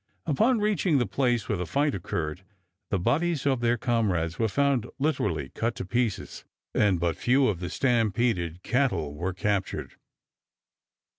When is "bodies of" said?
2.97-3.59